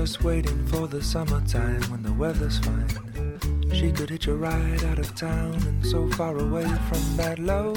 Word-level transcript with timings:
Just 0.00 0.22
waiting 0.22 0.64
for 0.66 0.86
the 0.86 1.02
summertime 1.02 1.82
when 1.90 2.04
the 2.04 2.12
weather's 2.12 2.60
fine. 2.60 2.86
She 3.72 3.90
could 3.90 4.10
hitch 4.10 4.28
a 4.28 4.32
ride 4.32 4.84
out 4.84 5.00
of 5.00 5.12
town 5.16 5.54
and 5.54 5.84
so 5.84 6.08
far 6.10 6.38
away 6.38 6.66
from 6.88 7.16
that 7.16 7.40
low 7.40 7.74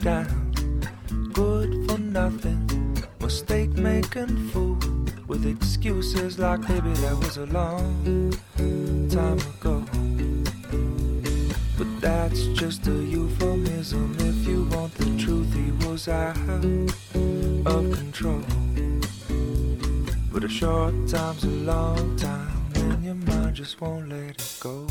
down. 0.00 0.50
Good 1.32 1.88
for 1.88 1.98
nothing, 1.98 2.98
mistake 3.20 3.70
making 3.70 4.48
fool 4.48 4.76
with 5.28 5.46
excuses 5.46 6.36
like 6.36 6.66
baby 6.66 6.92
that 6.94 7.16
was 7.16 7.36
a 7.36 7.46
long 7.46 8.32
time 9.08 9.38
ago. 9.38 9.84
But 11.78 12.00
that's 12.00 12.46
just 12.58 12.88
a 12.88 12.90
euphemism. 12.90 14.16
If 14.18 14.48
you 14.48 14.64
want 14.64 14.94
the 14.94 15.16
truth, 15.16 15.54
he 15.54 15.70
was 15.86 16.08
out 16.08 16.36
of 17.66 17.92
control. 17.94 18.42
A 20.46 20.48
short 20.48 20.94
time's 21.08 21.42
a 21.42 21.48
long 21.48 22.14
time, 22.14 22.70
and 22.76 23.04
your 23.04 23.16
mind 23.16 23.56
just 23.56 23.80
won't 23.80 24.08
let 24.08 24.30
it 24.30 24.56
go. 24.60 24.86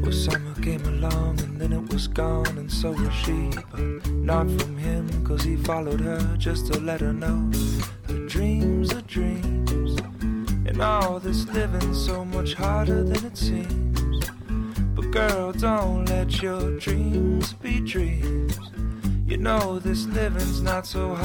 Well, 0.00 0.10
summer 0.10 0.54
came 0.62 0.82
along 0.86 1.40
and 1.42 1.60
then 1.60 1.74
it 1.74 1.92
was 1.92 2.08
gone, 2.08 2.56
and 2.56 2.72
so 2.72 2.92
was 2.92 3.12
she. 3.12 3.50
But 3.70 4.06
not 4.10 4.50
from 4.52 4.78
him, 4.78 5.06
cause 5.22 5.44
he 5.44 5.56
followed 5.56 6.00
her 6.00 6.36
just 6.38 6.72
to 6.72 6.80
let 6.80 7.02
her 7.02 7.12
know 7.12 7.52
dreams 16.86 17.52
be 17.54 17.80
dreams. 17.80 18.60
You 19.26 19.38
know 19.38 19.80
this 19.80 20.06
living's 20.06 20.62
not 20.62 20.86
so 20.86 21.15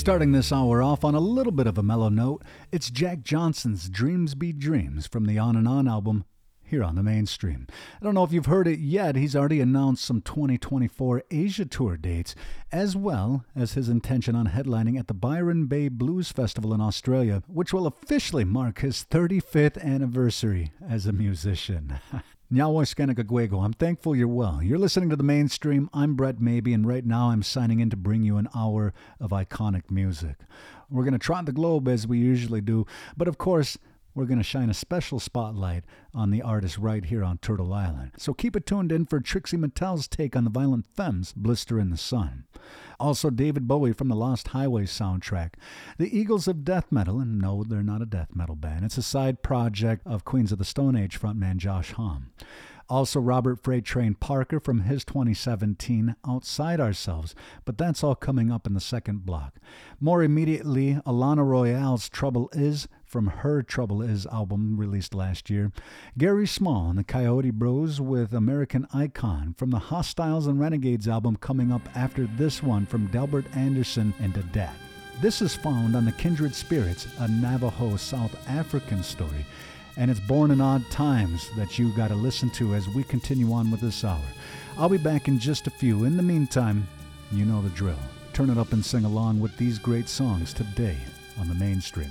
Starting 0.00 0.32
this 0.32 0.50
hour 0.50 0.82
off 0.82 1.04
on 1.04 1.14
a 1.14 1.20
little 1.20 1.52
bit 1.52 1.66
of 1.66 1.76
a 1.76 1.82
mellow 1.82 2.08
note, 2.08 2.42
it's 2.72 2.90
Jack 2.90 3.20
Johnson's 3.22 3.90
Dreams 3.90 4.34
Be 4.34 4.50
Dreams 4.50 5.06
from 5.06 5.26
the 5.26 5.38
On 5.38 5.56
and 5.56 5.68
On 5.68 5.86
album 5.86 6.24
here 6.62 6.82
on 6.82 6.94
the 6.94 7.02
mainstream. 7.02 7.66
I 8.00 8.04
don't 8.06 8.14
know 8.14 8.24
if 8.24 8.32
you've 8.32 8.46
heard 8.46 8.66
it 8.66 8.78
yet, 8.78 9.14
he's 9.14 9.36
already 9.36 9.60
announced 9.60 10.02
some 10.02 10.22
2024 10.22 11.24
Asia 11.30 11.66
Tour 11.66 11.98
dates, 11.98 12.34
as 12.72 12.96
well 12.96 13.44
as 13.54 13.74
his 13.74 13.90
intention 13.90 14.34
on 14.34 14.48
headlining 14.48 14.98
at 14.98 15.06
the 15.06 15.12
Byron 15.12 15.66
Bay 15.66 15.88
Blues 15.88 16.32
Festival 16.32 16.72
in 16.72 16.80
Australia, 16.80 17.42
which 17.46 17.74
will 17.74 17.86
officially 17.86 18.44
mark 18.44 18.78
his 18.78 19.04
35th 19.10 19.78
anniversary 19.84 20.72
as 20.88 21.04
a 21.04 21.12
musician. 21.12 21.98
I'm 23.60 23.72
thankful 23.74 24.16
you're 24.16 24.26
well. 24.26 24.60
You're 24.60 24.76
listening 24.76 25.08
to 25.10 25.16
the 25.16 25.22
mainstream. 25.22 25.88
I'm 25.94 26.16
Brett 26.16 26.40
Maybe, 26.40 26.72
and 26.74 26.84
right 26.84 27.06
now 27.06 27.30
I'm 27.30 27.44
signing 27.44 27.78
in 27.78 27.90
to 27.90 27.96
bring 27.96 28.24
you 28.24 28.38
an 28.38 28.48
hour 28.56 28.92
of 29.20 29.30
iconic 29.30 29.88
music. 29.88 30.34
We're 30.90 31.04
going 31.04 31.12
to 31.12 31.20
trot 31.20 31.46
the 31.46 31.52
globe 31.52 31.86
as 31.86 32.08
we 32.08 32.18
usually 32.18 32.60
do, 32.60 32.88
but 33.16 33.28
of 33.28 33.38
course, 33.38 33.78
we're 34.14 34.26
going 34.26 34.38
to 34.38 34.44
shine 34.44 34.70
a 34.70 34.74
special 34.74 35.20
spotlight 35.20 35.84
on 36.14 36.30
the 36.30 36.42
artist 36.42 36.78
right 36.78 37.04
here 37.04 37.22
on 37.22 37.38
Turtle 37.38 37.72
Island. 37.72 38.12
So 38.16 38.34
keep 38.34 38.56
it 38.56 38.66
tuned 38.66 38.92
in 38.92 39.06
for 39.06 39.20
Trixie 39.20 39.56
Mattel's 39.56 40.08
take 40.08 40.34
on 40.34 40.44
the 40.44 40.50
Violent 40.50 40.86
Femmes, 40.86 41.32
Blister 41.32 41.78
in 41.78 41.90
the 41.90 41.96
Sun. 41.96 42.44
Also, 42.98 43.30
David 43.30 43.66
Bowie 43.66 43.94
from 43.94 44.08
the 44.08 44.14
Lost 44.14 44.48
Highway 44.48 44.84
soundtrack. 44.84 45.54
The 45.98 46.16
Eagles 46.16 46.46
of 46.46 46.64
Death 46.64 46.92
Metal, 46.92 47.18
and 47.18 47.38
no, 47.38 47.64
they're 47.64 47.82
not 47.82 48.02
a 48.02 48.06
death 48.06 48.34
metal 48.34 48.56
band. 48.56 48.84
It's 48.84 48.98
a 48.98 49.02
side 49.02 49.42
project 49.42 50.06
of 50.06 50.24
Queens 50.24 50.52
of 50.52 50.58
the 50.58 50.64
Stone 50.64 50.96
Age 50.96 51.18
frontman 51.18 51.56
Josh 51.56 51.92
Homme. 51.92 52.30
Also, 52.90 53.20
Robert 53.20 53.62
Freight 53.62 53.84
Train 53.84 54.14
Parker 54.14 54.58
from 54.58 54.80
his 54.80 55.04
2017 55.04 56.16
Outside 56.28 56.80
Ourselves, 56.80 57.36
but 57.64 57.78
that's 57.78 58.02
all 58.02 58.16
coming 58.16 58.50
up 58.50 58.66
in 58.66 58.74
the 58.74 58.80
second 58.80 59.24
block. 59.24 59.60
More 60.00 60.24
immediately, 60.24 60.94
Alanna 61.06 61.46
Royale's 61.46 62.08
Trouble 62.08 62.50
Is 62.52 62.88
from 63.10 63.26
her 63.26 63.62
Trouble 63.62 64.00
Is 64.00 64.24
album 64.26 64.76
released 64.76 65.14
last 65.14 65.50
year. 65.50 65.72
Gary 66.16 66.46
Small 66.46 66.88
and 66.88 66.98
the 66.98 67.04
Coyote 67.04 67.50
Bros 67.50 68.00
with 68.00 68.32
American 68.32 68.86
Icon 68.94 69.54
from 69.58 69.70
the 69.70 69.78
Hostiles 69.78 70.46
and 70.46 70.60
Renegades 70.60 71.08
album 71.08 71.36
coming 71.36 71.72
up 71.72 71.82
after 71.96 72.26
this 72.26 72.62
one 72.62 72.86
from 72.86 73.08
Delbert 73.08 73.44
Anderson 73.56 74.14
and 74.20 74.32
D'DAT. 74.32 74.74
This 75.20 75.42
is 75.42 75.56
found 75.56 75.96
on 75.96 76.04
the 76.04 76.12
Kindred 76.12 76.54
Spirits, 76.54 77.08
a 77.18 77.26
Navajo 77.26 77.96
South 77.96 78.48
African 78.48 79.02
story 79.02 79.44
and 79.96 80.10
it's 80.10 80.20
born 80.20 80.50
in 80.50 80.60
odd 80.60 80.88
times 80.90 81.50
that 81.56 81.78
you 81.78 81.92
got 81.92 82.08
to 82.08 82.14
listen 82.14 82.48
to 82.50 82.74
as 82.74 82.88
we 82.88 83.02
continue 83.04 83.52
on 83.52 83.70
with 83.70 83.80
this 83.80 84.04
hour. 84.04 84.22
I'll 84.78 84.88
be 84.88 84.96
back 84.98 85.28
in 85.28 85.38
just 85.38 85.66
a 85.66 85.70
few. 85.70 86.04
In 86.04 86.16
the 86.16 86.22
meantime, 86.22 86.86
you 87.32 87.44
know 87.44 87.60
the 87.60 87.68
drill. 87.70 87.98
Turn 88.32 88.50
it 88.50 88.58
up 88.58 88.72
and 88.72 88.84
sing 88.84 89.04
along 89.04 89.40
with 89.40 89.56
these 89.56 89.78
great 89.78 90.08
songs 90.08 90.54
today 90.54 90.96
on 91.38 91.48
the 91.48 91.54
mainstream. 91.54 92.10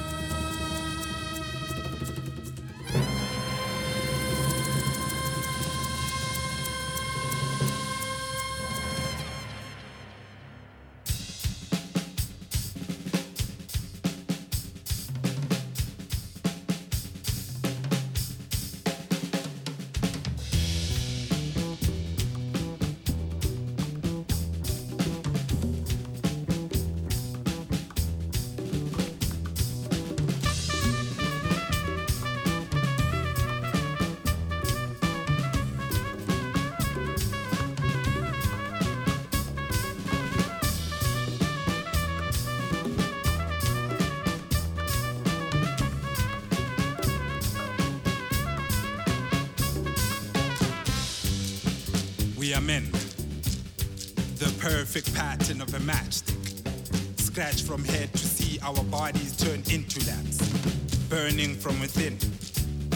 From 61.41 61.79
within, 61.79 62.19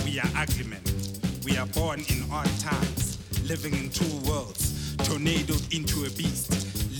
we 0.06 0.20
are 0.20 0.30
ugly 0.38 0.66
men. 0.66 0.82
We 1.44 1.58
are 1.58 1.66
born 1.66 2.02
in 2.10 2.24
odd 2.32 2.46
times, 2.60 3.18
living 3.50 3.74
in 3.74 3.90
two 3.90 4.06
worlds, 4.30 4.96
tornadoed 4.98 5.74
into 5.74 6.06
a 6.06 6.12
beast, 6.12 6.52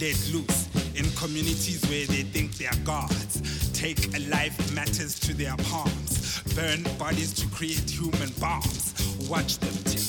let 0.02 0.18
loose 0.34 0.68
in 0.96 1.06
communities 1.12 1.86
where 1.88 2.08
they 2.08 2.24
think 2.24 2.58
they 2.58 2.66
are 2.66 2.76
gods. 2.84 3.70
Take 3.74 4.18
a 4.18 4.22
life 4.28 4.58
matters 4.74 5.20
to 5.20 5.36
their 5.36 5.56
palms, 5.70 6.42
burn 6.56 6.82
bodies 6.98 7.32
to 7.36 7.48
create 7.50 7.92
human 7.92 8.32
bombs. 8.40 8.96
Watch 9.30 9.60
them 9.60 9.76
tick. 9.86 10.02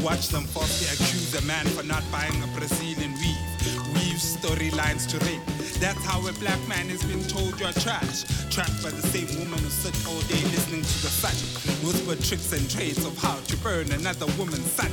Watch 0.00 0.28
them 0.28 0.44
falsely 0.44 0.86
accuse 0.94 1.34
a 1.34 1.42
man 1.42 1.66
for 1.66 1.82
not 1.82 2.04
buying 2.12 2.40
a 2.40 2.46
Brazilian 2.56 3.12
weave. 3.14 3.94
Weave 3.94 4.22
storylines 4.22 5.08
to 5.10 5.18
rape. 5.26 5.53
That's 5.84 6.02
how 6.06 6.26
a 6.26 6.32
black 6.40 6.56
man 6.66 6.88
has 6.88 7.04
been 7.04 7.22
told 7.24 7.60
you're 7.60 7.70
trash. 7.76 8.24
Trapped 8.48 8.82
by 8.82 8.88
the 8.88 9.04
same 9.12 9.28
woman 9.36 9.58
who 9.60 9.68
sit 9.68 9.92
all 10.08 10.18
day 10.32 10.40
listening 10.48 10.80
to 10.80 10.98
the 11.04 11.12
sun. 11.12 11.36
Whisper 11.84 12.16
tricks 12.24 12.56
and 12.56 12.64
trades 12.72 13.04
of 13.04 13.12
how 13.18 13.36
to 13.36 13.56
burn 13.58 13.92
another 13.92 14.24
woman's 14.40 14.64
son 14.64 14.88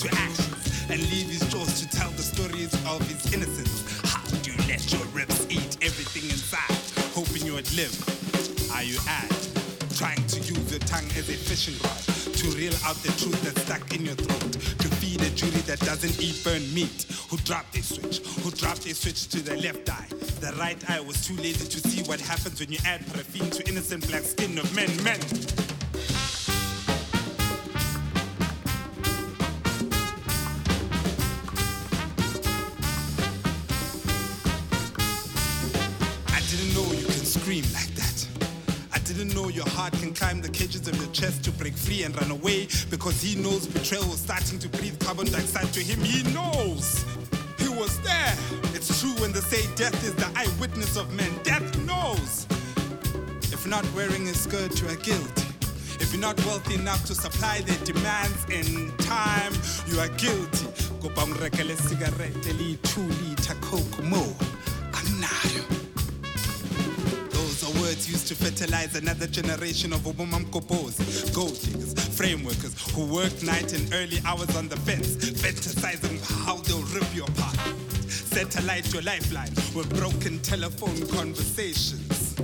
to 0.00 0.08
ashes 0.16 0.48
and 0.88 0.96
leave 1.12 1.28
his 1.28 1.44
jaws 1.52 1.84
to 1.84 1.86
tell 1.92 2.08
the 2.16 2.24
stories 2.24 2.72
of 2.88 3.04
his 3.04 3.20
innocence. 3.36 3.84
How 4.08 4.24
do 4.40 4.50
you 4.50 4.56
let 4.64 4.80
your 4.88 5.04
ribs 5.12 5.44
eat 5.52 5.76
everything 5.84 6.24
inside? 6.32 6.72
Hoping 7.12 7.44
you 7.44 7.60
would 7.60 7.68
live. 7.76 7.92
Are 8.72 8.82
you 8.82 8.96
at? 9.12 9.28
Trying 10.00 10.24
to 10.24 10.40
use 10.40 10.70
your 10.72 10.80
tongue 10.88 11.04
as 11.20 11.28
a 11.28 11.36
fishing 11.36 11.76
rod 11.84 12.00
to 12.40 12.48
reel 12.56 12.72
out 12.88 12.96
the 13.04 13.12
truth 13.20 13.36
that's 13.44 13.60
stuck 13.68 13.84
in 13.92 14.08
your 14.08 14.16
throat. 14.16 14.52
To 14.56 14.88
feed 15.04 15.20
a 15.20 15.28
jury 15.36 15.60
that 15.68 15.80
doesn't 15.80 16.16
eat 16.16 16.40
burnt 16.42 16.64
meat. 16.72 17.04
Who 17.28 17.36
dropped 17.44 17.74
their 17.74 17.82
switch? 17.82 18.24
Who 18.40 18.50
dropped 18.50 18.88
their 18.88 18.94
switch 18.94 19.28
to 19.28 19.44
the 19.44 19.60
left 19.60 19.84
eye? 19.90 20.08
The 20.40 20.52
right 20.58 20.90
eye 20.90 21.00
was 21.00 21.26
too 21.26 21.36
lazy 21.36 21.68
to 21.68 21.88
see 21.88 22.02
what 22.04 22.18
happens 22.18 22.60
when 22.60 22.72
you 22.72 22.78
add 22.86 23.06
paraffin 23.12 23.50
to 23.50 23.68
innocent 23.68 24.08
black 24.08 24.22
skin 24.22 24.56
of 24.58 24.74
men. 24.74 24.88
Men. 25.04 25.20
I 36.28 36.40
didn't 36.48 36.74
know 36.74 36.90
you 36.90 37.04
can 37.04 37.24
scream 37.26 37.64
like 37.74 37.94
that. 37.96 38.26
I 38.94 38.98
didn't 39.00 39.34
know 39.34 39.48
your 39.48 39.68
heart 39.68 39.92
can 39.92 40.14
climb 40.14 40.40
the 40.40 40.48
cages 40.48 40.88
of 40.88 40.96
your 40.96 41.12
chest 41.12 41.44
to 41.44 41.50
break 41.50 41.74
free 41.74 42.04
and 42.04 42.18
run 42.18 42.30
away 42.30 42.66
because 42.88 43.20
he 43.20 43.36
knows 43.36 43.66
betrayal 43.66 44.06
was 44.08 44.20
starting 44.20 44.58
to 44.60 44.70
breathe 44.70 44.98
carbon 45.00 45.26
dioxide 45.26 45.70
to 45.74 45.80
him. 45.80 46.00
He 46.00 46.22
knows. 46.32 47.04
Was 47.80 47.98
there. 48.00 48.34
It's 48.74 49.00
true 49.00 49.14
when 49.22 49.32
they 49.32 49.40
say 49.40 49.62
death 49.74 50.04
is 50.04 50.14
the 50.14 50.30
eyewitness 50.36 50.98
of 50.98 51.10
men. 51.14 51.32
Death 51.44 51.64
knows. 51.86 52.46
If 53.54 53.66
not 53.66 53.90
wearing 53.94 54.28
a 54.28 54.34
skirt, 54.34 54.82
you 54.82 54.88
are 54.88 54.96
guilty. 54.96 55.46
If 55.98 56.12
you're 56.12 56.20
not 56.20 56.36
wealthy 56.44 56.74
enough 56.74 57.06
to 57.06 57.14
supply 57.14 57.62
their 57.62 57.82
demands 57.86 58.44
in 58.50 58.94
time, 58.98 59.54
you 59.86 59.98
are 59.98 60.08
guilty. 60.08 60.66
Ngrekele 61.00 61.74
cigarette 61.76 62.34
2 62.42 63.00
liter 63.00 63.54
coke 63.62 64.02
mo. 64.02 64.26
Used 68.08 68.26
to 68.28 68.34
fertilize 68.34 68.96
another 68.96 69.28
generation 69.28 69.92
of 69.92 70.00
Obumamkopos, 70.00 71.32
gold 71.32 71.60
diggers, 71.60 71.94
frame 72.16 72.42
workers 72.42 72.74
who 72.92 73.04
work 73.04 73.30
night 73.42 73.72
and 73.72 73.92
early 73.94 74.18
hours 74.26 74.56
on 74.56 74.68
the 74.68 74.76
fence, 74.78 75.14
fantasizing 75.14 76.18
how 76.44 76.56
they'll 76.56 76.82
rip 76.92 77.06
you 77.14 77.22
apart. 77.22 77.56
Satellite 78.08 78.92
your 78.92 79.02
lifeline 79.02 79.52
with 79.76 79.88
broken 79.96 80.40
telephone 80.40 81.06
conversations. 81.08 82.34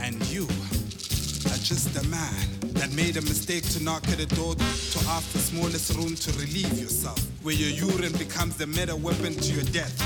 And 0.00 0.14
you 0.28 0.44
are 0.44 1.58
just 1.58 1.96
a 1.96 2.06
man 2.06 2.46
that 2.74 2.92
made 2.92 3.16
a 3.16 3.22
mistake 3.22 3.68
to 3.70 3.82
knock 3.82 4.06
at 4.08 4.20
a 4.20 4.26
door 4.26 4.54
to 4.54 4.98
ask 5.08 5.32
the 5.32 5.40
smallest 5.40 5.96
room 5.96 6.14
to 6.14 6.30
relieve 6.38 6.78
yourself, 6.78 7.18
where 7.42 7.54
your 7.54 7.70
urine 7.70 8.12
becomes 8.12 8.56
the 8.56 8.66
meta 8.66 8.94
weapon 8.94 9.34
to 9.34 9.52
your 9.54 9.64
death. 9.64 9.98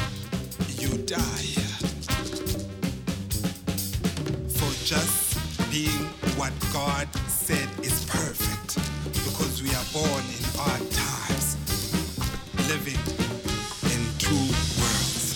You 0.80 0.96
die 1.04 1.67
just 4.88 5.36
being 5.70 6.06
what 6.38 6.52
God 6.72 7.06
said 7.26 7.68
is 7.84 8.06
perfect. 8.06 8.76
Because 9.12 9.62
we 9.62 9.68
are 9.68 9.84
born 9.92 10.24
in 10.24 10.44
odd 10.58 10.90
times, 10.90 11.58
living 12.70 12.96
in 13.92 14.00
two 14.16 14.48
worlds. 14.80 15.28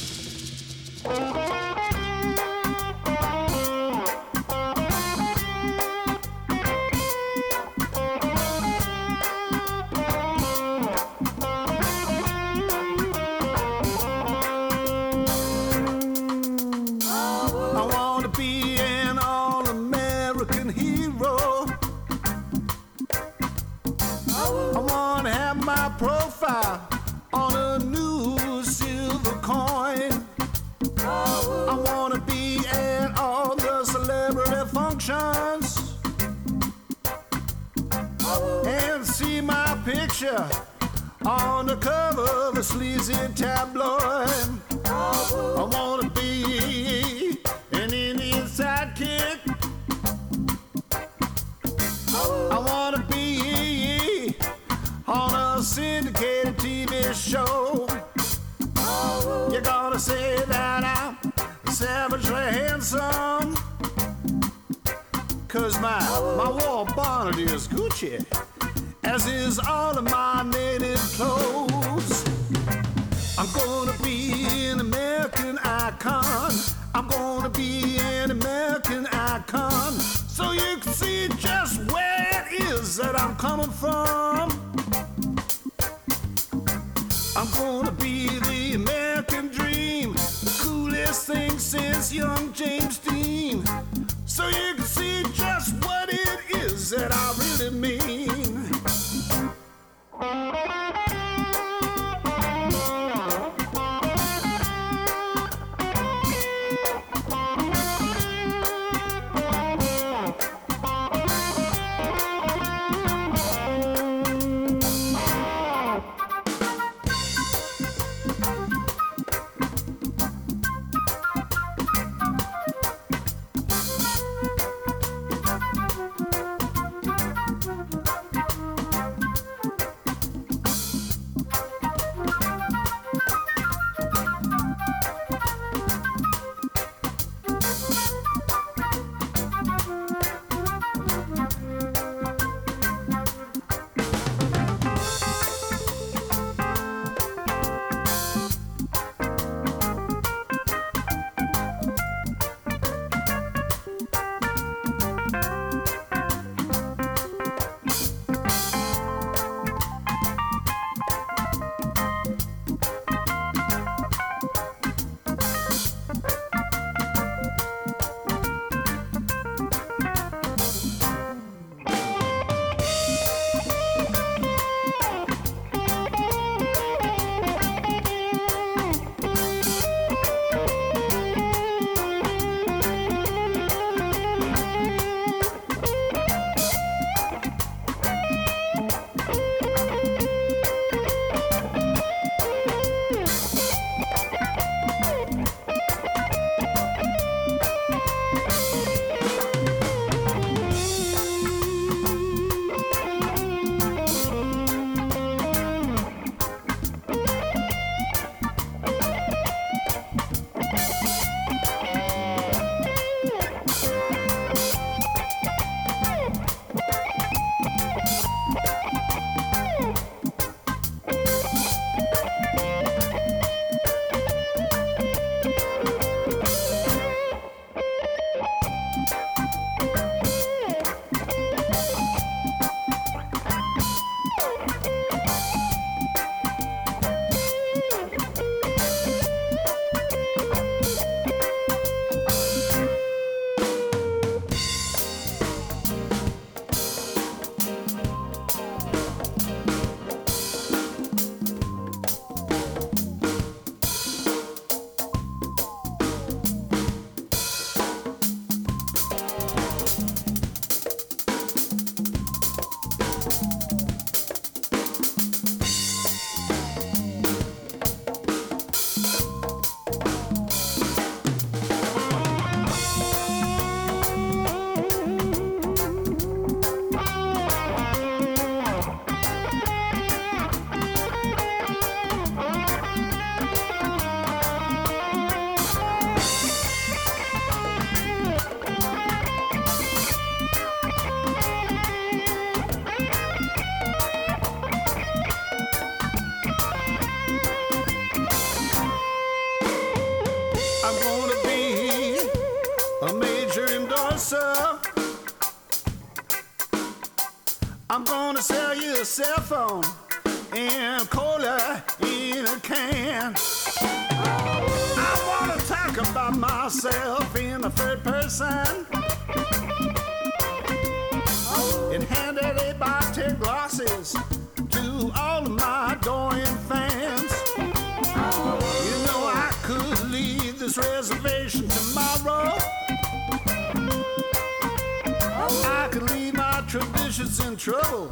Traditions 337.23 337.47
in 337.47 337.57
trouble 337.57 338.09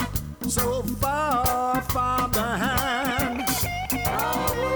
so 0.49 0.83
far, 0.83 1.81
far 1.83 2.29
behind. 2.29 3.45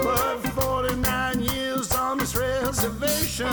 But 0.02 0.38
49 0.38 1.40
years 1.42 1.92
on 1.94 2.18
this 2.18 2.36
reservation. 2.36 3.46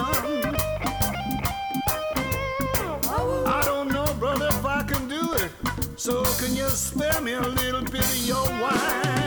I 3.46 3.62
don't 3.66 3.90
know, 3.90 4.06
brother, 4.20 4.48
if 4.48 4.66
I 4.66 4.84
can 4.84 5.08
do 5.08 5.34
it. 5.34 5.52
So 5.98 6.24
can 6.40 6.56
you 6.56 6.68
spare 6.70 7.22
me 7.22 7.34
a 7.34 7.42
little 7.42 7.84
bit 7.84 8.04
of 8.04 8.26
your 8.26 8.46
wine? 8.62 9.21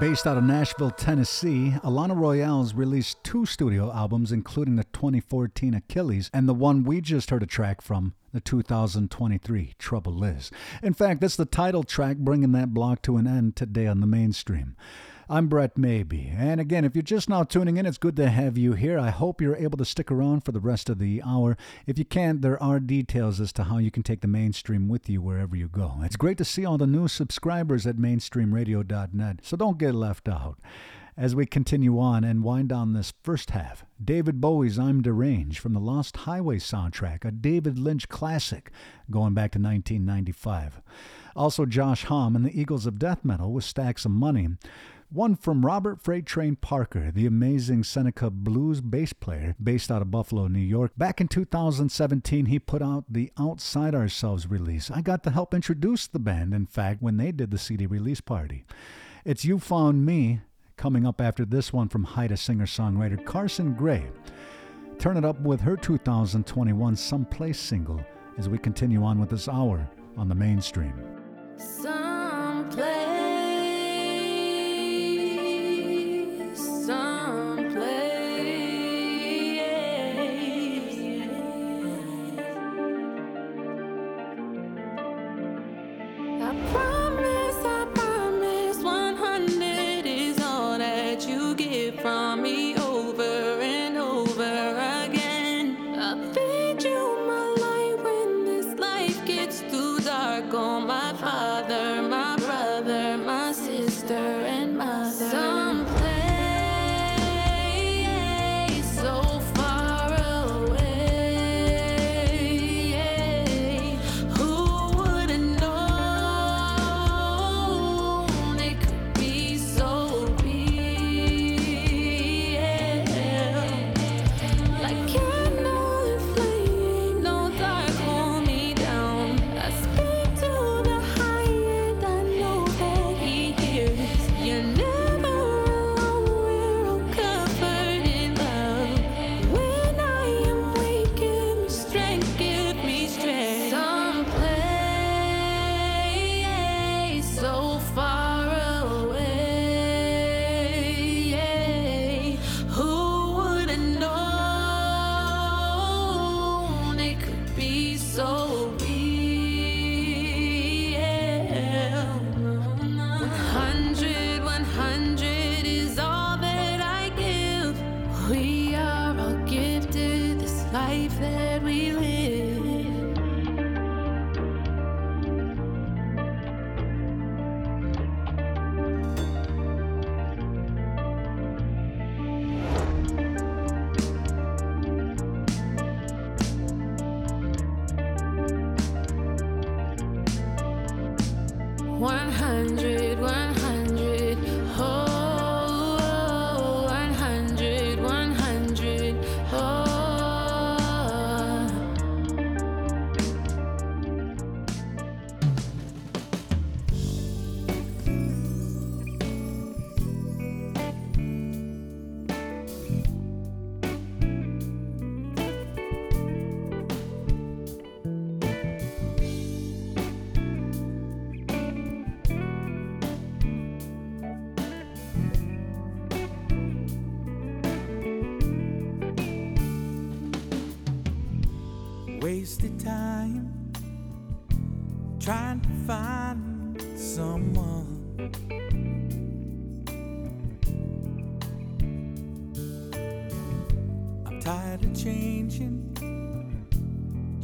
Based 0.00 0.28
out 0.28 0.38
of 0.38 0.44
Nashville, 0.44 0.92
Tennessee, 0.92 1.74
Alanna 1.82 2.16
Royale's 2.16 2.72
released 2.72 3.24
two 3.24 3.44
studio 3.44 3.92
albums, 3.92 4.30
including 4.30 4.76
the 4.76 4.84
2014 4.84 5.74
Achilles 5.74 6.30
and 6.32 6.48
the 6.48 6.54
one 6.54 6.84
we 6.84 7.00
just 7.00 7.30
heard 7.30 7.42
a 7.42 7.46
track 7.46 7.80
from, 7.80 8.14
the 8.32 8.40
2023 8.40 9.74
Trouble 9.76 10.22
Is. 10.22 10.52
In 10.84 10.94
fact, 10.94 11.20
that's 11.20 11.34
the 11.34 11.44
title 11.44 11.82
track 11.82 12.18
bringing 12.18 12.52
that 12.52 12.72
block 12.72 13.02
to 13.02 13.16
an 13.16 13.26
end 13.26 13.56
today 13.56 13.88
on 13.88 14.00
the 14.00 14.06
mainstream. 14.06 14.76
I'm 15.30 15.48
Brett 15.48 15.76
Maybe. 15.76 16.32
And 16.34 16.58
again, 16.58 16.86
if 16.86 16.96
you're 16.96 17.02
just 17.02 17.28
now 17.28 17.42
tuning 17.42 17.76
in, 17.76 17.84
it's 17.84 17.98
good 17.98 18.16
to 18.16 18.30
have 18.30 18.56
you 18.56 18.72
here. 18.72 18.98
I 18.98 19.10
hope 19.10 19.42
you're 19.42 19.56
able 19.56 19.76
to 19.76 19.84
stick 19.84 20.10
around 20.10 20.42
for 20.42 20.52
the 20.52 20.60
rest 20.60 20.88
of 20.88 20.98
the 20.98 21.22
hour. 21.22 21.54
If 21.86 21.98
you 21.98 22.06
can't, 22.06 22.40
there 22.40 22.62
are 22.62 22.80
details 22.80 23.38
as 23.38 23.52
to 23.54 23.64
how 23.64 23.76
you 23.76 23.90
can 23.90 24.02
take 24.02 24.22
the 24.22 24.26
mainstream 24.26 24.88
with 24.88 25.06
you 25.10 25.20
wherever 25.20 25.54
you 25.54 25.68
go. 25.68 25.96
It's 26.00 26.16
great 26.16 26.38
to 26.38 26.46
see 26.46 26.64
all 26.64 26.78
the 26.78 26.86
new 26.86 27.08
subscribers 27.08 27.86
at 27.86 27.96
mainstreamradio.net, 27.96 29.40
so 29.42 29.56
don't 29.58 29.76
get 29.76 29.94
left 29.94 30.30
out. 30.30 30.58
As 31.14 31.34
we 31.34 31.44
continue 31.44 31.98
on 31.98 32.24
and 32.24 32.42
wind 32.42 32.70
down 32.70 32.94
this 32.94 33.12
first 33.22 33.50
half, 33.50 33.84
David 34.02 34.40
Bowie's 34.40 34.78
I'm 34.78 35.02
Deranged 35.02 35.58
from 35.58 35.74
the 35.74 35.80
Lost 35.80 36.18
Highway 36.18 36.56
soundtrack, 36.56 37.26
a 37.26 37.32
David 37.32 37.78
Lynch 37.78 38.08
classic 38.08 38.70
going 39.10 39.34
back 39.34 39.50
to 39.52 39.58
1995. 39.58 40.80
Also, 41.36 41.66
Josh 41.66 42.04
Homme 42.04 42.36
and 42.36 42.46
the 42.46 42.58
Eagles 42.58 42.86
of 42.86 42.98
Death 42.98 43.26
Metal 43.26 43.52
with 43.52 43.64
Stacks 43.64 44.06
of 44.06 44.12
Money. 44.12 44.48
One 45.10 45.36
from 45.36 45.64
Robert 45.64 46.02
Freight 46.02 46.26
Train 46.26 46.56
Parker, 46.56 47.10
the 47.10 47.24
amazing 47.24 47.82
Seneca 47.84 48.28
blues 48.28 48.82
bass 48.82 49.14
player 49.14 49.56
based 49.62 49.90
out 49.90 50.02
of 50.02 50.10
Buffalo, 50.10 50.48
New 50.48 50.58
York. 50.58 50.92
Back 50.98 51.18
in 51.18 51.28
2017, 51.28 52.44
he 52.46 52.58
put 52.58 52.82
out 52.82 53.04
the 53.08 53.32
Outside 53.38 53.94
Ourselves 53.94 54.46
release. 54.50 54.90
I 54.90 55.00
got 55.00 55.22
to 55.24 55.30
help 55.30 55.54
introduce 55.54 56.06
the 56.06 56.18
band, 56.18 56.52
in 56.52 56.66
fact, 56.66 57.00
when 57.00 57.16
they 57.16 57.32
did 57.32 57.50
the 57.50 57.56
CD 57.56 57.86
release 57.86 58.20
party. 58.20 58.66
It's 59.24 59.46
You 59.46 59.58
Found 59.58 60.04
Me 60.04 60.40
coming 60.76 61.06
up 61.06 61.22
after 61.22 61.46
this 61.46 61.72
one 61.72 61.88
from 61.88 62.04
Haida 62.04 62.36
singer 62.36 62.66
songwriter 62.66 63.24
Carsen 63.24 63.72
Gray. 63.72 64.10
Turn 64.98 65.16
it 65.16 65.24
up 65.24 65.40
with 65.40 65.62
her 65.62 65.76
2021 65.76 66.96
Someplace 66.96 67.58
single 67.58 68.04
as 68.36 68.50
we 68.50 68.58
continue 68.58 69.02
on 69.02 69.18
with 69.18 69.30
this 69.30 69.48
hour 69.48 69.88
on 70.18 70.28
the 70.28 70.34
mainstream. 70.34 70.92
Some- 71.56 72.07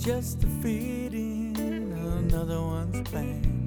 just 0.04 0.42
to 0.42 0.46
fit 0.60 1.14
in 1.14 1.56
another 1.56 2.60
one's 2.60 3.08
plan. 3.08 3.63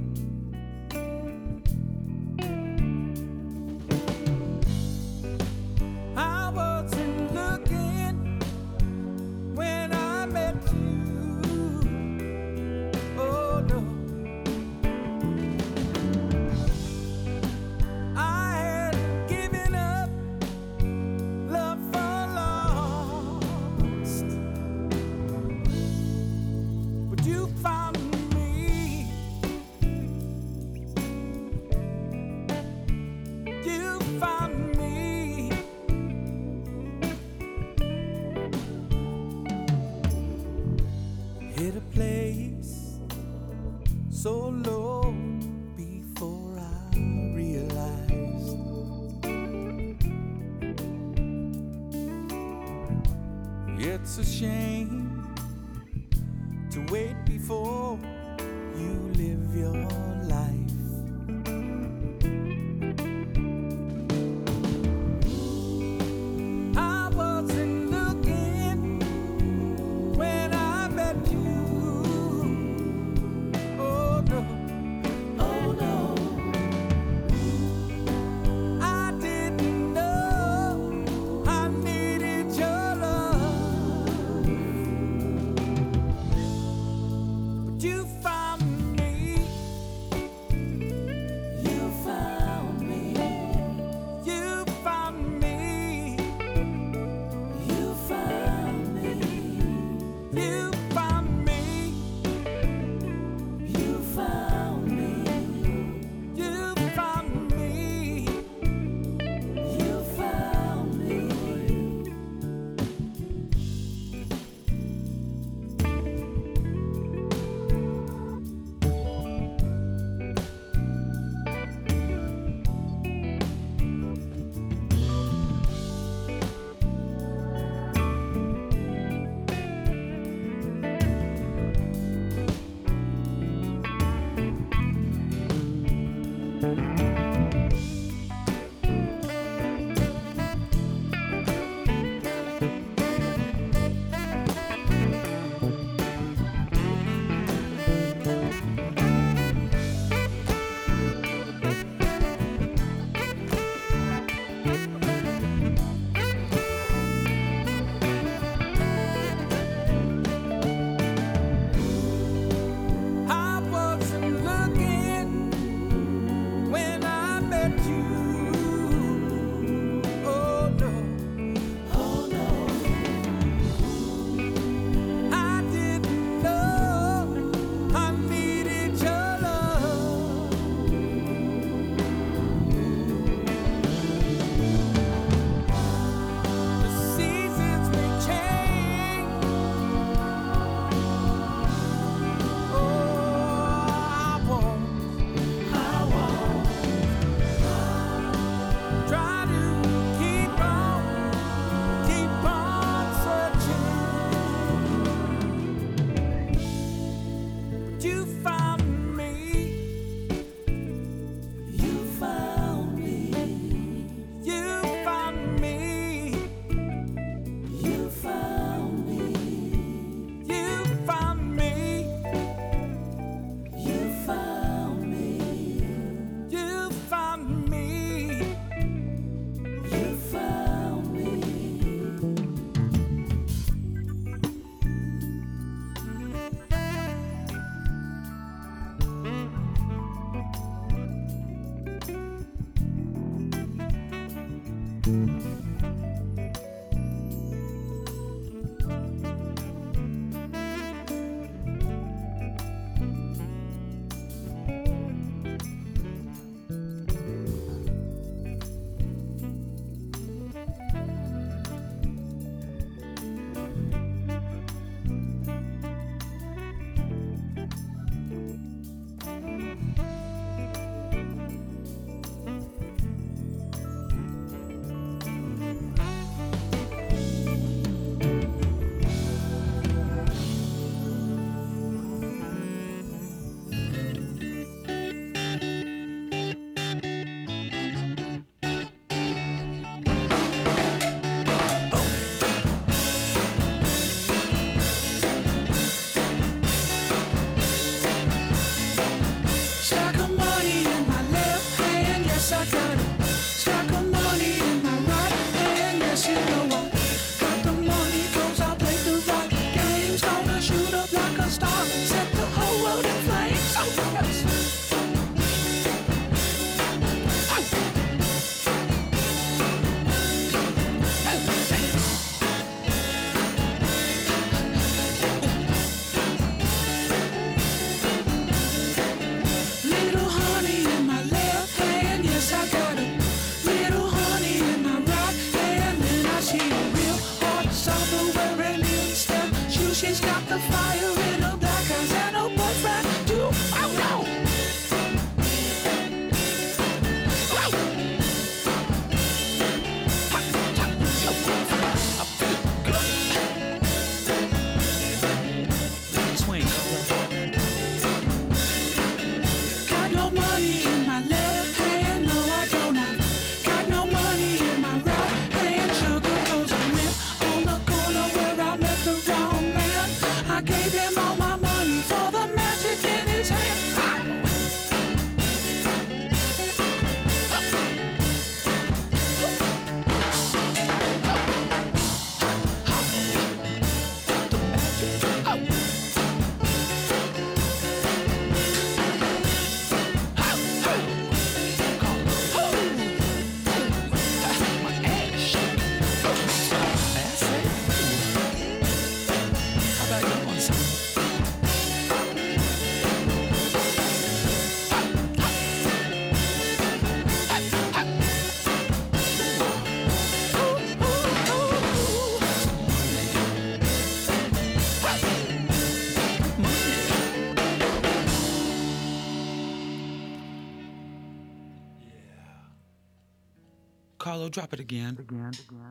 drop 424.49 424.73
it 424.73 424.79
again. 424.79 425.17
again, 425.19 425.51
again. 425.69 425.86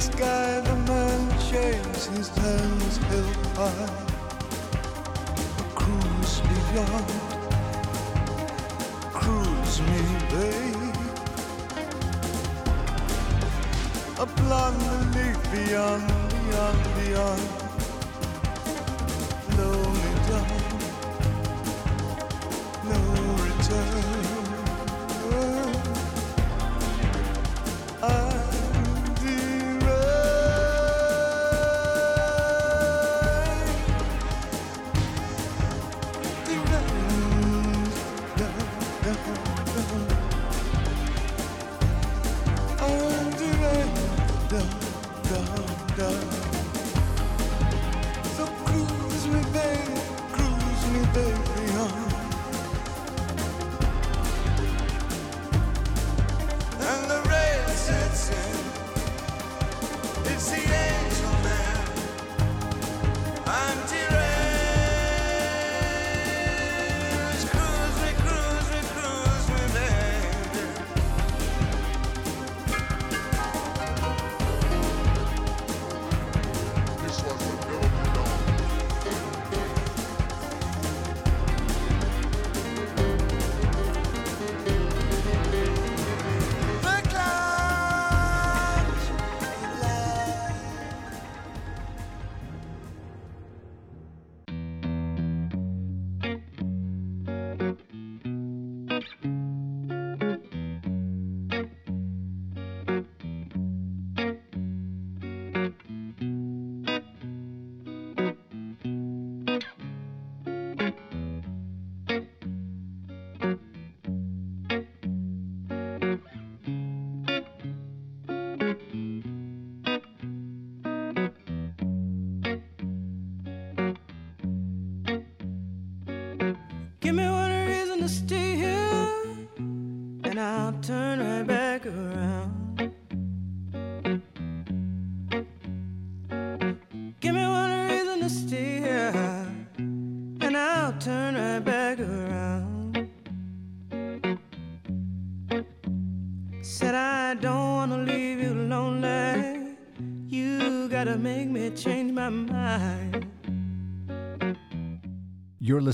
sky, 0.00 0.60
the 0.60 0.76
man 0.88 1.38
shaves 1.40 2.06
his 2.06 2.28
hands 2.28 2.96
held 2.96 3.46
high. 3.56 3.90
Cruise 5.74 6.40
beyond, 6.50 7.10
cruise 9.12 9.80
me, 9.88 10.02
babe. 10.30 10.96
A 14.18 14.26
blonde 14.26 15.14
leaf 15.14 15.38
beyond, 15.52 16.08
beyond, 16.30 16.82
beyond. 16.98 17.63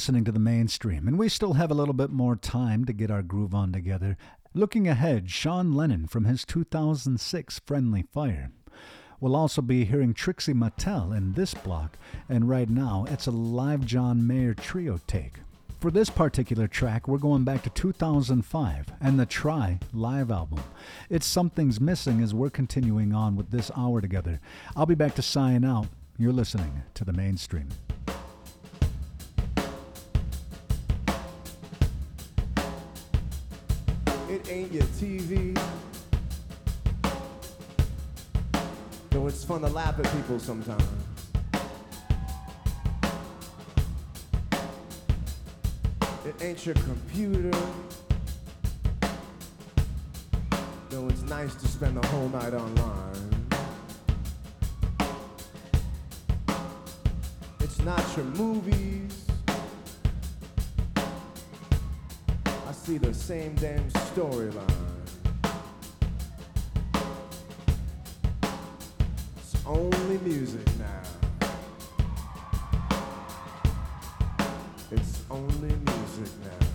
Listening 0.00 0.24
to 0.24 0.32
the 0.32 0.38
mainstream, 0.38 1.06
and 1.06 1.18
we 1.18 1.28
still 1.28 1.52
have 1.52 1.70
a 1.70 1.74
little 1.74 1.92
bit 1.92 2.08
more 2.08 2.34
time 2.34 2.86
to 2.86 2.92
get 2.94 3.10
our 3.10 3.20
groove 3.20 3.54
on 3.54 3.70
together. 3.70 4.16
Looking 4.54 4.88
ahead, 4.88 5.28
Sean 5.28 5.74
Lennon 5.74 6.06
from 6.06 6.24
his 6.24 6.46
2006 6.46 7.60
Friendly 7.66 8.06
Fire. 8.10 8.50
We'll 9.20 9.36
also 9.36 9.60
be 9.60 9.84
hearing 9.84 10.14
Trixie 10.14 10.54
Mattel 10.54 11.14
in 11.14 11.34
this 11.34 11.52
block, 11.52 11.98
and 12.30 12.48
right 12.48 12.70
now 12.70 13.04
it's 13.10 13.26
a 13.26 13.30
live 13.30 13.84
John 13.84 14.26
Mayer 14.26 14.54
trio 14.54 14.98
take. 15.06 15.34
For 15.80 15.90
this 15.90 16.08
particular 16.08 16.66
track, 16.66 17.06
we're 17.06 17.18
going 17.18 17.44
back 17.44 17.62
to 17.64 17.70
2005 17.70 18.86
and 19.02 19.20
the 19.20 19.26
Try 19.26 19.80
live 19.92 20.30
album. 20.30 20.62
It's 21.10 21.26
Something's 21.26 21.78
Missing 21.78 22.22
as 22.22 22.32
we're 22.32 22.48
continuing 22.48 23.12
on 23.12 23.36
with 23.36 23.50
this 23.50 23.70
hour 23.76 24.00
together. 24.00 24.40
I'll 24.74 24.86
be 24.86 24.94
back 24.94 25.14
to 25.16 25.22
sign 25.22 25.62
out. 25.62 25.88
You're 26.16 26.32
listening 26.32 26.84
to 26.94 27.04
the 27.04 27.12
mainstream. 27.12 27.68
It 34.40 34.50
ain't 34.50 34.72
your 34.72 34.84
TV. 34.84 35.60
Though 39.10 39.26
it's 39.26 39.44
fun 39.44 39.60
to 39.60 39.68
laugh 39.68 39.98
at 39.98 40.10
people 40.12 40.38
sometimes. 40.38 40.82
It 46.24 46.34
ain't 46.40 46.64
your 46.64 46.74
computer. 46.76 47.50
Though 50.88 51.08
it's 51.08 51.22
nice 51.22 51.54
to 51.56 51.68
spend 51.68 52.02
the 52.02 52.06
whole 52.08 52.28
night 52.30 52.54
online. 52.54 53.46
It's 57.60 57.78
not 57.80 58.02
your 58.16 58.26
movies. 58.26 59.29
See 62.90 62.98
the 62.98 63.14
same 63.14 63.54
damn 63.54 63.88
storyline. 63.88 64.66
It's 69.36 69.54
only 69.64 70.18
music 70.24 70.66
now. 70.76 71.46
It's 74.90 75.22
only 75.30 75.68
music 75.68 76.32
now. 76.42 76.69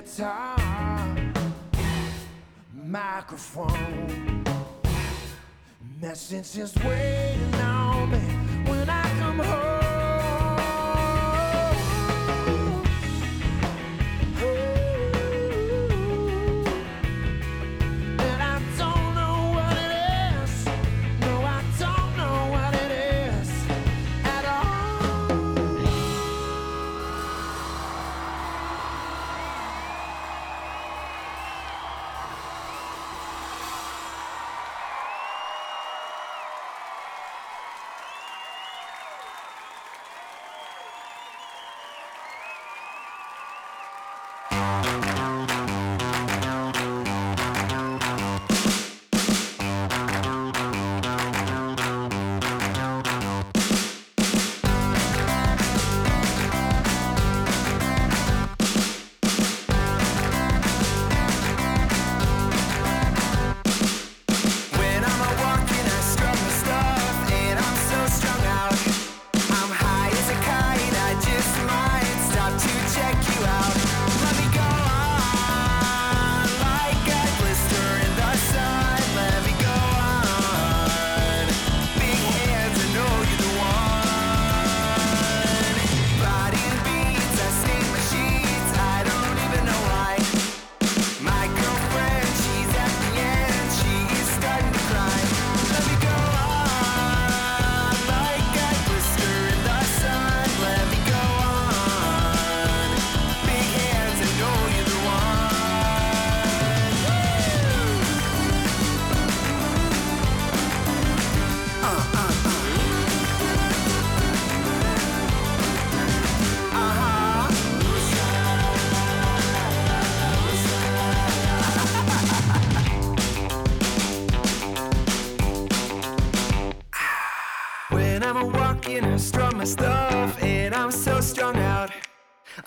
guitar, 0.00 0.56
microphone, 2.72 4.44
message 6.00 6.56
is 6.56 6.74
waiting 6.76 7.54
on. 7.56 7.79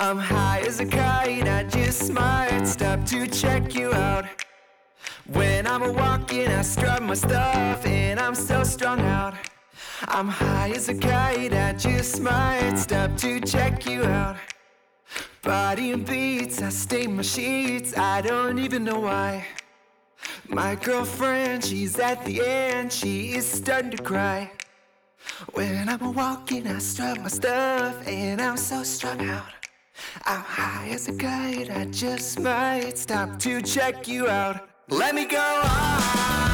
I'm 0.03 0.17
high 0.17 0.59
as 0.67 0.81
a 0.81 0.85
kite, 0.85 1.47
I 1.47 1.63
just 1.63 2.11
might 2.11 2.65
stop 2.65 3.05
to 3.05 3.25
check 3.25 3.73
you 3.73 3.93
out. 3.93 4.25
When 5.31 5.65
I'm 5.65 5.81
a 5.81 5.93
walking, 5.93 6.49
I 6.49 6.61
strap 6.61 7.01
my 7.01 7.13
stuff, 7.13 7.85
and 7.85 8.19
I'm 8.19 8.35
so 8.35 8.65
strung 8.65 8.99
out. 8.99 9.33
I'm 10.09 10.27
high 10.27 10.71
as 10.71 10.89
a 10.89 10.93
kite, 10.93 11.53
I 11.53 11.71
just 11.71 12.19
might 12.19 12.75
stop 12.75 13.15
to 13.19 13.39
check 13.39 13.85
you 13.85 14.03
out. 14.03 14.35
Body 15.41 15.93
and 15.93 16.05
beats, 16.05 16.61
I 16.61 16.67
stain 16.67 17.15
my 17.15 17.21
sheets, 17.21 17.97
I 17.97 18.19
don't 18.19 18.59
even 18.59 18.83
know 18.83 18.99
why. 18.99 19.45
My 20.49 20.75
girlfriend, 20.75 21.63
she's 21.63 21.97
at 21.97 22.25
the 22.25 22.45
end, 22.45 22.91
she 22.91 23.35
is 23.35 23.49
starting 23.49 23.91
to 23.91 24.03
cry. 24.03 24.51
When 25.53 25.87
I'm 25.87 26.01
a 26.01 26.11
walking, 26.11 26.67
I 26.67 26.79
strut 26.79 27.21
my 27.21 27.29
stuff, 27.29 28.05
and 28.05 28.41
I'm 28.41 28.57
so 28.57 28.83
strung 28.83 29.29
out. 29.29 29.62
How 29.93 30.39
high 30.39 30.89
as 30.89 31.07
a 31.07 31.13
kite, 31.13 31.69
I 31.69 31.85
just 31.85 32.39
might 32.39 32.97
stop 32.97 33.39
to 33.39 33.61
check 33.61 34.07
you 34.07 34.27
out. 34.27 34.67
Let 34.89 35.15
me 35.15 35.25
go 35.25 35.61
on. 35.65 36.52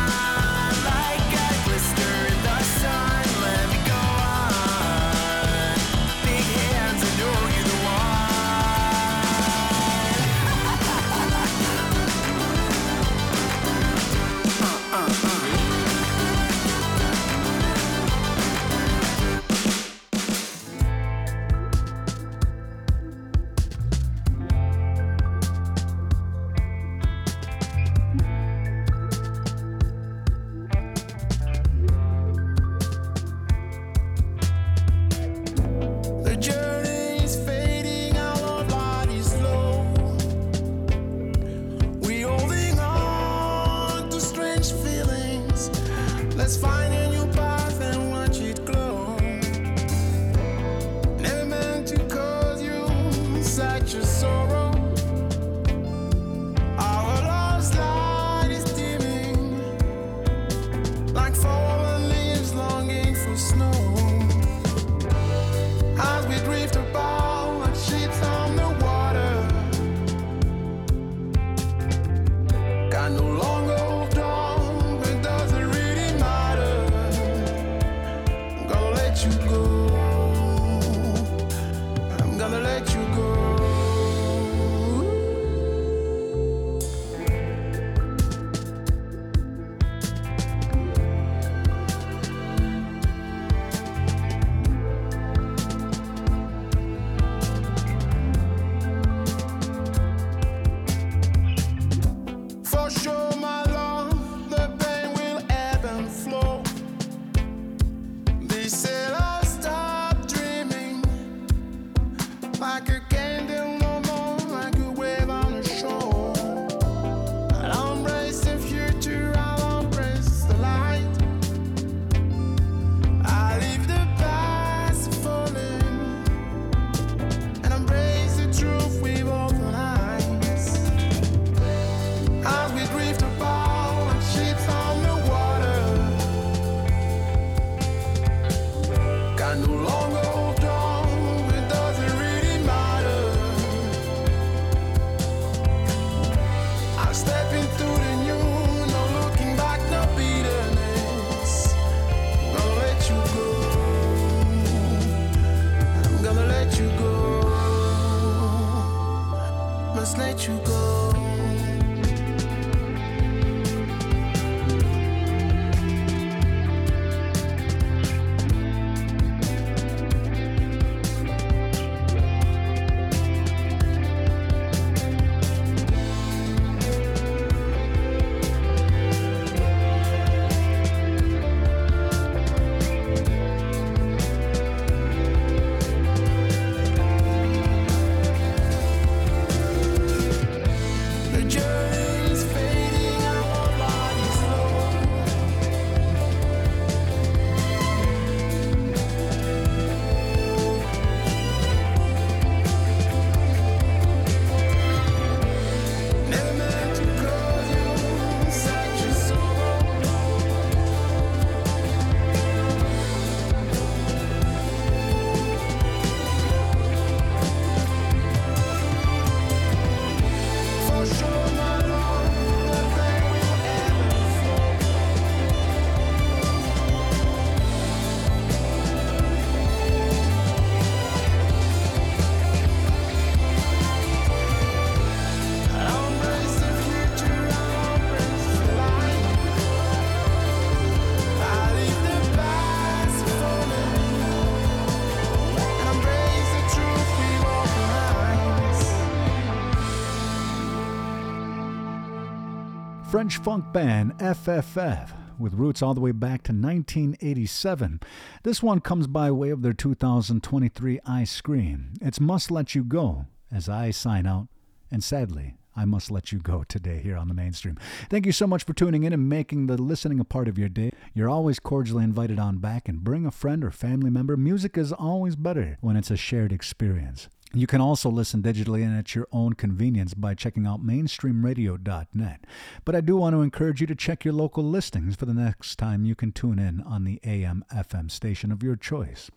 French 253.12 253.38
funk 253.38 253.74
band 253.74 254.16
FFF 254.20 255.10
with 255.40 255.56
roots 255.56 255.82
all 255.82 255.96
the 255.96 256.00
way 256.00 256.12
back 256.12 256.44
to 256.44 256.52
1987. 256.52 258.00
This 258.44 258.62
one 258.62 258.82
comes 258.82 259.08
by 259.08 259.32
way 259.32 259.50
of 259.50 259.64
their 259.64 259.74
2023 259.74 261.00
I 261.08 261.24
Scream. 261.24 261.94
It's 262.02 262.20
Must 262.20 262.52
Let 262.52 262.76
You 262.76 262.84
Go 262.84 263.26
as 263.52 263.68
I 263.68 263.90
sign 263.90 264.28
out, 264.28 264.48
and 264.92 265.04
sadly, 265.04 265.56
I 265.76 265.86
must 265.86 266.12
let 266.12 266.32
you 266.32 266.38
go 266.38 266.64
today 266.68 267.00
here 267.00 267.18
on 267.18 267.30
the 267.30 267.34
mainstream. 267.34 267.78
Thank 268.12 268.28
you 268.28 268.32
so 268.32 268.46
much 268.46 268.64
for 268.64 268.74
tuning 268.74 269.06
in 269.06 269.14
and 269.14 269.28
making 269.28 269.66
the 269.66 269.82
listening 269.82 270.20
a 270.20 270.24
part 270.26 270.48
of 270.48 270.60
your 270.60 270.70
day. 270.70 270.92
You're 271.16 271.30
always 271.30 271.58
cordially 271.58 272.04
invited 272.04 272.38
on 272.38 272.58
back 272.58 272.88
and 272.88 273.04
bring 273.04 273.26
a 273.26 273.32
friend 273.32 273.64
or 273.64 273.72
family 273.72 274.12
member. 274.12 274.38
Music 274.38 274.78
is 274.78 274.94
always 274.94 275.36
better 275.36 275.78
when 275.82 275.96
it's 275.96 276.12
a 276.12 276.18
shared 276.18 276.52
experience. 276.52 277.28
You 277.52 277.66
can 277.66 277.82
also 277.82 278.12
listen 278.12 278.44
digitally 278.44 278.84
and 278.84 278.96
at 278.96 279.16
your 279.16 279.28
own 279.32 279.54
convenience 279.54 280.14
by 280.14 280.36
checking 280.36 280.68
out 280.68 280.86
mainstreamradio.net. 280.86 282.46
But 282.86 282.96
I 282.96 283.02
do 283.02 283.18
want 283.18 283.34
to 283.34 283.42
encourage 283.42 283.82
you 283.82 283.88
to 283.88 283.96
check 283.96 284.24
your 284.24 284.36
local 284.36 284.64
listings 284.64 285.16
for 285.16 285.26
the 285.26 285.34
next 285.34 285.78
time 285.78 286.06
you 286.06 286.14
can 286.14 286.32
tune 286.32 286.60
in 286.60 286.82
on 286.82 287.06
the 287.06 287.20
AM 287.24 287.66
FM 287.74 288.12
station 288.12 288.52
of 288.52 288.62
your 288.62 288.76
choice. 288.76 289.32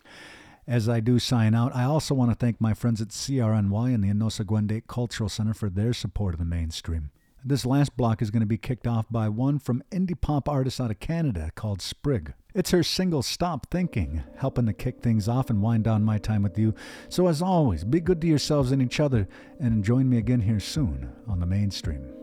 As 0.67 0.87
I 0.87 0.99
do 0.99 1.17
sign 1.17 1.55
out, 1.55 1.75
I 1.75 1.83
also 1.85 2.13
want 2.13 2.31
to 2.31 2.35
thank 2.35 2.61
my 2.61 2.73
friends 2.73 3.01
at 3.01 3.09
CRNY 3.09 3.93
and 3.93 4.03
the 4.03 4.09
Onöhsagwë:dé 4.09 4.83
Cultural 4.87 5.27
Center 5.27 5.53
for 5.53 5.69
their 5.69 5.91
support 5.91 6.35
of 6.35 6.39
the 6.39 6.45
mainstream. 6.45 7.09
This 7.45 7.65
last 7.65 7.97
block 7.97 8.21
is 8.21 8.31
going 8.31 8.39
to 8.39 8.47
be 8.47 8.57
kicked 8.57 8.87
off 8.87 9.05
by 9.11 9.27
one 9.27 9.59
from 9.59 9.83
indie 9.91 10.19
pop 10.19 10.47
artist 10.47 10.79
out 10.79 10.91
of 10.91 11.01
Canada 11.01 11.51
called 11.55 11.81
Sprig. 11.81 12.33
It's 12.55 12.71
her 12.71 12.83
single 12.83 13.21
Stop 13.21 13.69
Thinking, 13.69 14.23
helping 14.37 14.65
to 14.67 14.71
kick 14.71 15.01
things 15.01 15.27
off 15.27 15.49
and 15.49 15.61
wind 15.61 15.83
down 15.83 16.05
my 16.05 16.19
time 16.19 16.41
with 16.41 16.57
you. 16.57 16.73
So, 17.09 17.27
as 17.27 17.41
always, 17.41 17.83
be 17.83 17.99
good 17.99 18.21
to 18.21 18.27
yourselves 18.27 18.71
and 18.71 18.81
each 18.81 19.01
other, 19.01 19.27
and 19.59 19.83
join 19.83 20.09
me 20.09 20.19
again 20.19 20.39
here 20.39 20.61
soon 20.61 21.11
on 21.27 21.41
the 21.41 21.45
mainstream. 21.45 22.13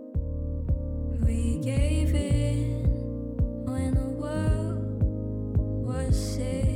We 1.21 1.59
gave 1.59 2.15
in 2.15 2.87
when 3.67 3.95
the 3.95 4.09
world 4.09 5.03
was 5.85 6.35
sick. 6.35 6.70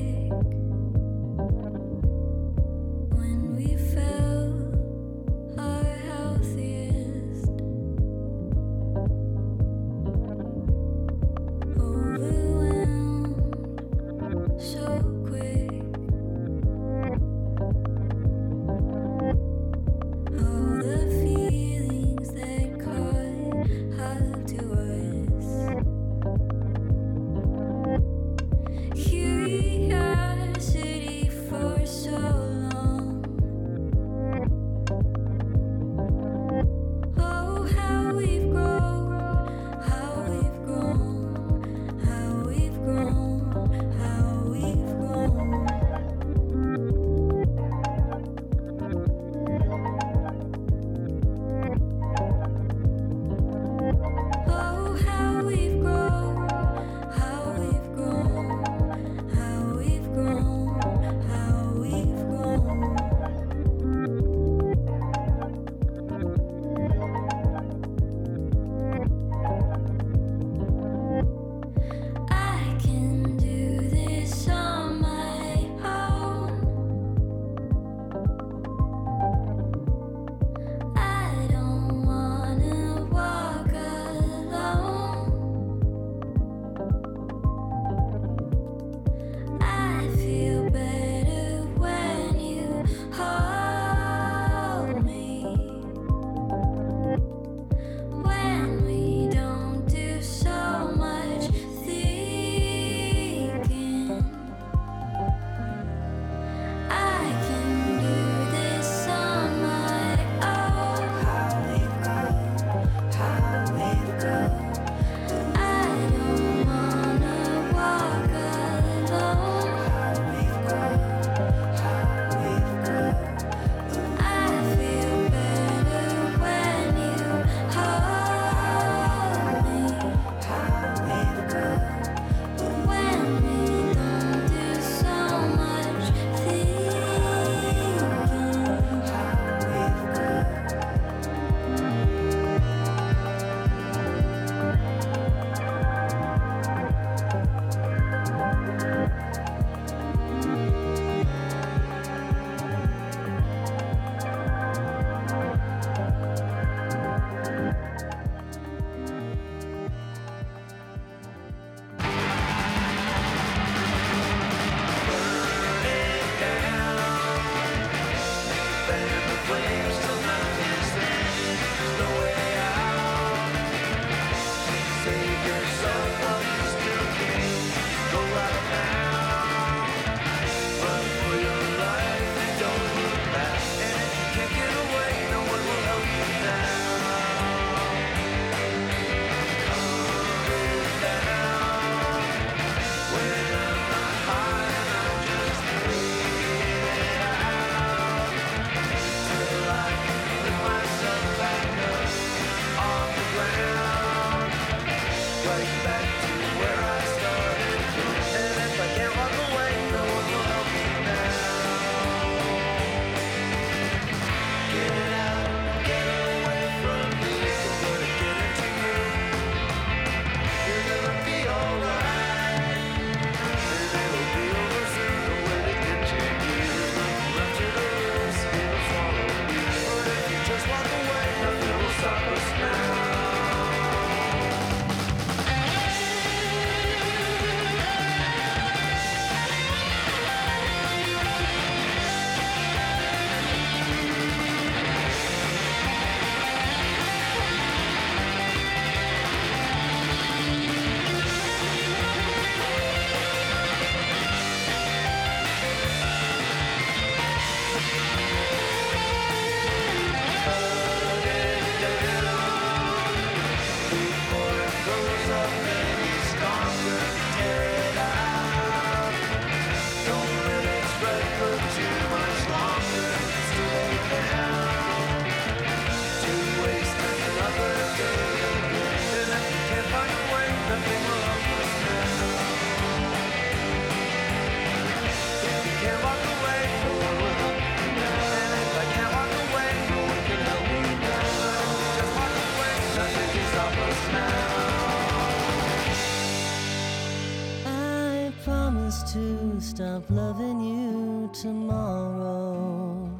Stop 299.74 300.08
loving 300.08 300.60
you 300.60 301.28
tomorrow. 301.32 303.10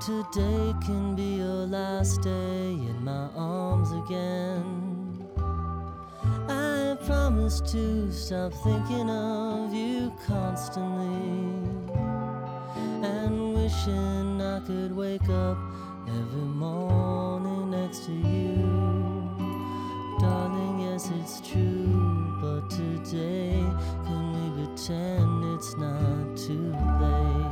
Today 0.00 0.72
can 0.86 1.14
be 1.14 1.36
your 1.36 1.66
last 1.66 2.22
day 2.22 2.30
in 2.30 3.04
my 3.04 3.28
arms 3.36 3.92
again. 3.92 5.28
I 6.48 6.96
promise 7.04 7.60
to 7.72 8.10
stop 8.10 8.54
thinking 8.64 9.10
of 9.10 9.74
you 9.74 10.14
constantly 10.26 11.52
and 13.04 13.54
wishing 13.54 14.40
I 14.40 14.60
could 14.66 14.96
wake 14.96 15.28
up 15.28 15.58
every 16.08 16.48
morning 16.64 17.70
next 17.70 18.06
to 18.06 18.12
you. 18.12 19.02
Darling, 20.20 20.80
yes, 20.80 21.10
it's 21.20 21.46
true, 21.46 22.38
but 22.40 22.70
today 22.70 23.62
pretend 24.74 25.44
it's 25.54 25.76
not 25.76 26.36
too 26.36 26.72
late? 27.00 27.46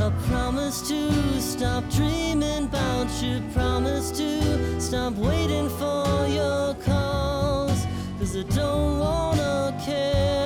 I 0.00 0.12
promise 0.28 0.88
to 0.88 1.40
stop 1.40 1.88
dreaming 1.90 2.64
about 2.64 3.08
you. 3.22 3.40
Promise 3.54 4.10
to 4.12 4.80
stop 4.80 5.14
waiting 5.14 5.68
for 5.68 6.26
your 6.26 6.74
calls. 6.84 7.86
Cause 8.18 8.36
I 8.36 8.42
don't 8.42 8.98
wanna 8.98 9.80
care 9.84 10.37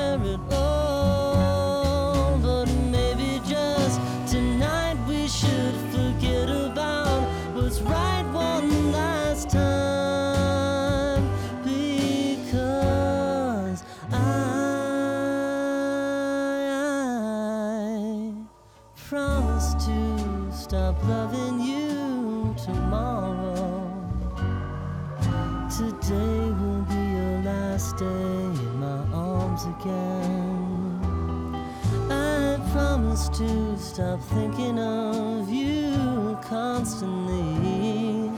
stop 33.94 34.22
thinking 34.22 34.78
of 34.78 35.50
you 35.50 36.38
constantly 36.42 38.30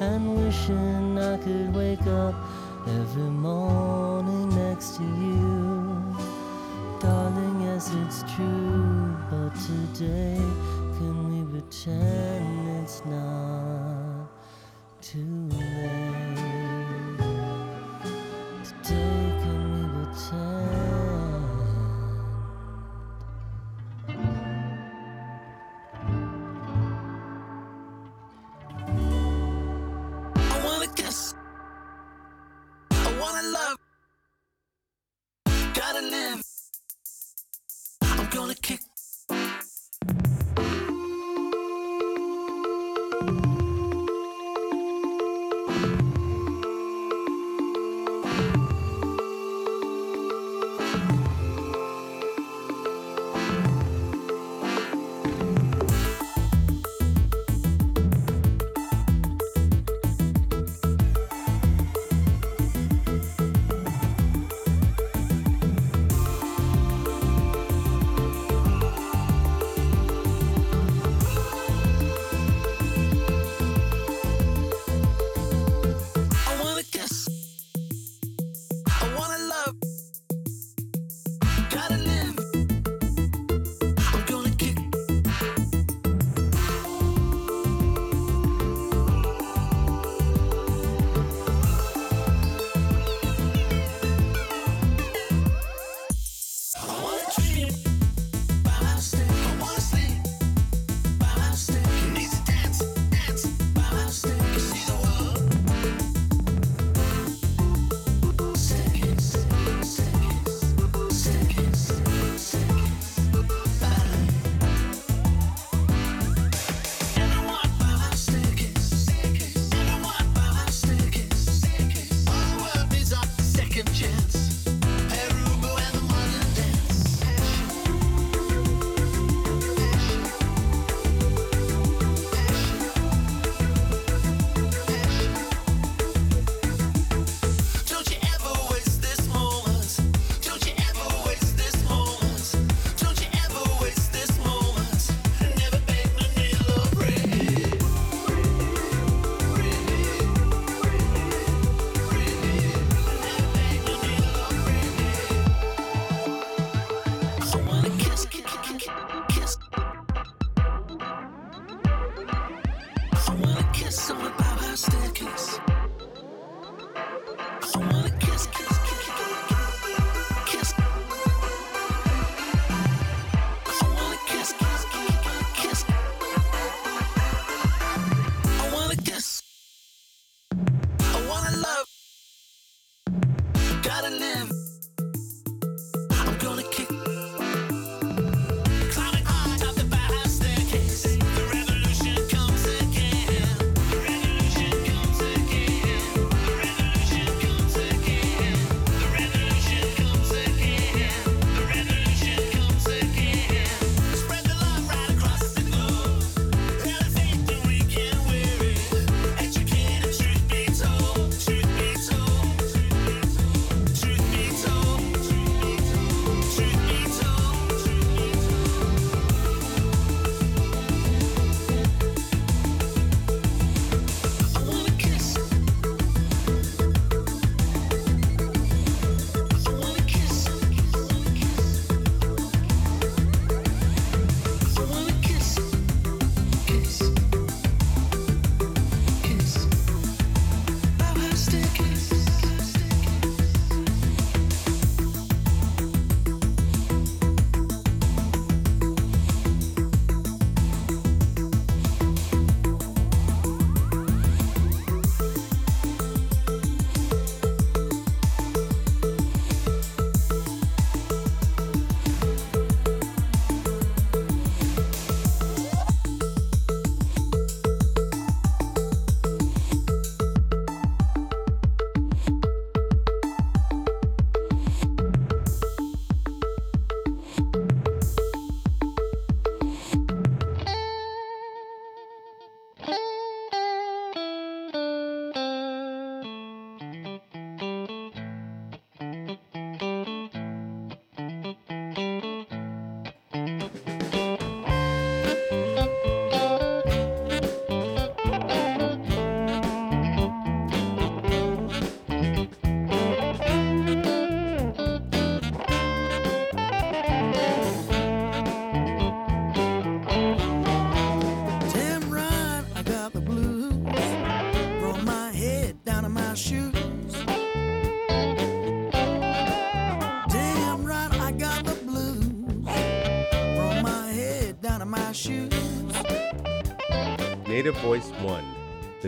and 0.00 0.36
wishing 0.36 1.18
I 1.18 1.38
could 1.38 1.74
wake 1.74 2.06
up 2.06 2.34
every 2.86 3.22
morning 3.22 4.50
next 4.50 4.96
to 4.96 5.02
you. 5.04 6.14
Darling, 7.00 7.62
yes, 7.62 7.90
it's 8.04 8.22
true, 8.34 9.16
but 9.30 9.54
today 9.68 10.36
can 10.98 11.16
we 11.32 11.58
pretend 11.58 12.82
it's 12.82 13.02
not 13.06 14.28
too 15.00 15.48
late? 15.52 16.36
Today 18.84 19.32
can 19.40 19.60
we 19.72 20.04
pretend? 20.04 20.77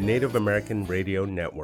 The 0.01 0.07
Native 0.07 0.35
American 0.35 0.87
Radio 0.87 1.27
Network. 1.27 1.61